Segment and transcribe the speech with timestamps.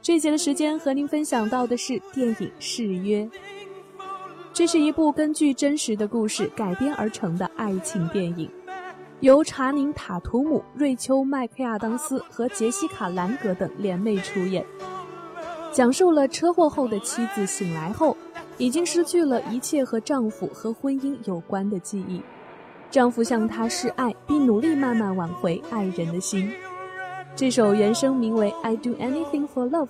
[0.00, 3.24] 这节的时间和您分享到的是电影《誓约》，
[4.52, 8.50] 这是一部根据真实的故事改编而成的爱情电影，
[9.20, 14.64] 由查宁·塔图姆、瑞秋·麦克亚当斯和杰西卡·兰格等联袂出演，
[15.72, 18.16] 讲述了车祸后的妻子醒来后。
[18.60, 22.20] 已经失去了一切和丈夫和婚姻有关的记忆，
[22.90, 26.52] 丈夫向她示爱，并努力慢慢挽回爱人的心。
[27.37, 29.87] 这首原声名为《I Do Anything for Love》，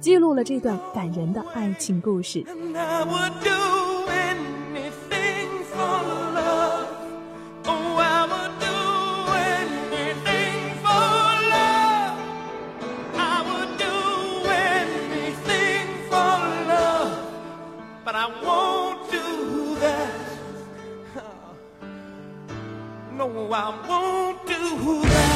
[0.00, 2.44] 记录了这段感人的爱情故事。
[23.52, 25.33] I won't do that.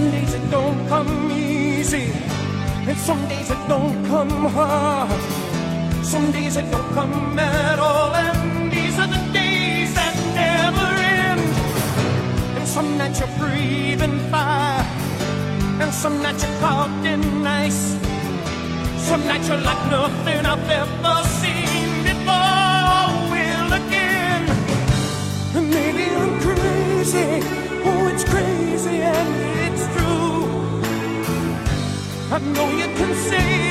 [0.00, 2.10] some days it don't come easy,
[2.88, 5.20] and some days it don't come hard.
[6.02, 10.88] Some days it don't come at all, and these are the days that never
[11.20, 11.44] end.
[12.56, 14.84] And some nights you're breathing fire,
[15.82, 17.82] and some nights you're caught in ice.
[19.08, 23.04] Some nights you're like nothing I've ever seen before.
[23.32, 24.42] Will again,
[25.56, 27.30] and maybe I'm crazy.
[27.84, 28.59] Oh, it's crazy
[32.42, 33.69] Know you can save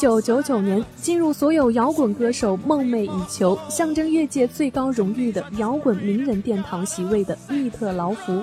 [0.00, 8.42] 九九九年，进入所有摇滚歌手梦寐以求、象征乐界最高荣誉的摇滚名人殿堂席位的密特劳福，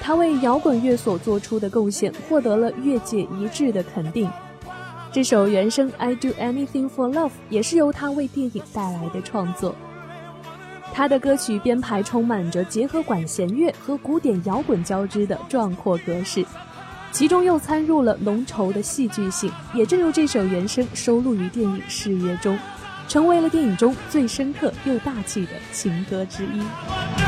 [0.00, 4.26] 他为摇滚乐所做出的贡献获得了乐界一致的肯定。
[5.12, 9.74] 这首原声《I Do Anything for Love》也是由他为电影带来的创作。
[10.94, 16.42] 他的歌曲编排充满着结合管弦乐和古典摇滚交织的壮阔格式。
[17.14, 22.58] 其中又掺入了浓稠的戏剧性，也正如这首原声收录于电影《誓约》中，
[23.06, 27.23] 成为了电影中最深刻又大气的情歌之一。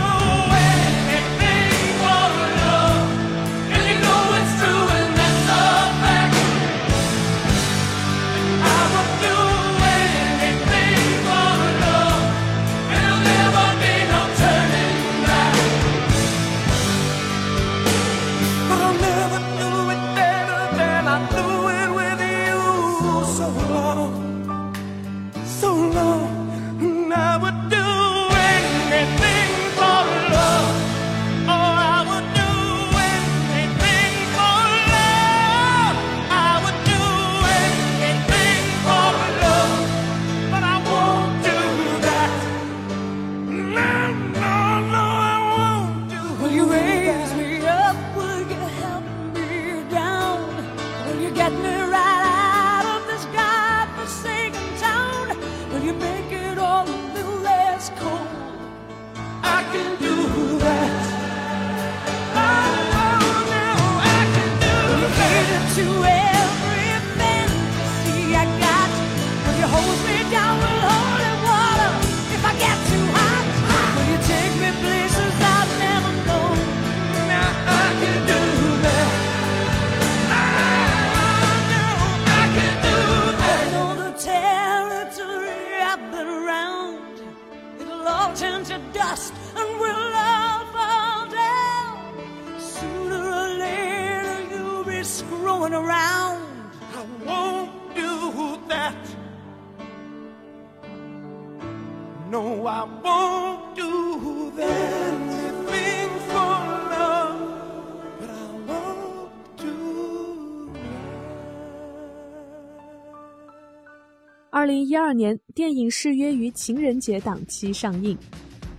[114.51, 118.17] 二零一二年，电影《誓约》于情人节档期上映，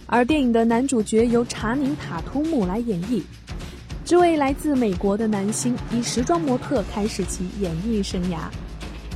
[0.07, 3.21] 而电影的男主角由查宁·塔图姆来演绎。
[4.03, 8.49] 这位来自美国的男星以时装模特开始其演艺生涯。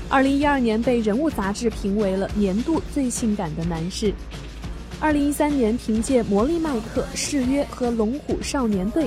[0.07, 4.13] 二零一二年被《人物》杂志评为了年度最性感的男士。
[5.01, 9.05] 二零一三年凭借《魔力麦克》《誓约》和《龙虎少年队》，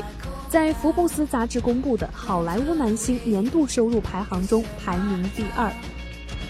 [0.48, 5.72] 在福布斯杂志公布的好莱坞男星年度收入排行中排名第二。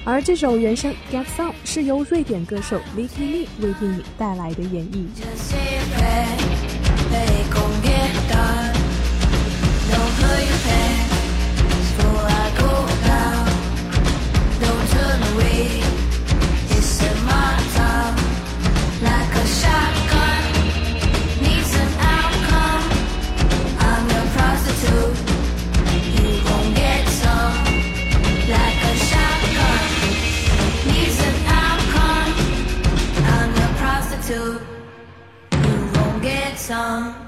[0.03, 6.74] 而这首原声《Get Some》是由瑞典歌手 Vicky Lee 为电影带来的演绎。
[36.67, 37.25] Charm.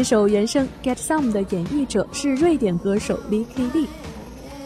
[0.00, 3.86] 这首原声《Get Some》的演绎者是瑞典歌手 Vicky Lee，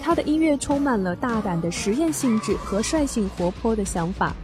[0.05, 4.35] 他的音乐充满了大胆的实验性质和率性活泼的想法，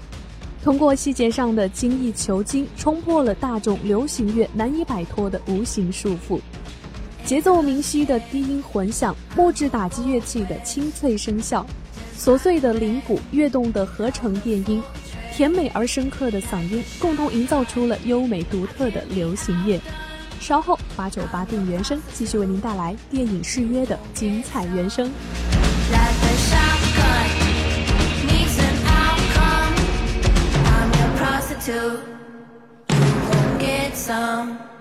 [0.65, 6.41] 通过细节上的精益求精，冲破了大众流行乐难以摆脱的无形束缚。
[7.27, 11.67] 节奏明晰的低音混响，木质打击乐器的清脆声效，
[12.19, 14.83] 琐碎的铃鼓，跃动的合成电音，
[15.31, 19.79] 甜美而深刻的嗓音，共同营造出了优美独特的流行乐。
[20.41, 25.13] 稍后，八九八电影原声继续为您带来电影《誓约》的精彩原声。
[31.71, 32.03] to
[33.61, 34.80] get some.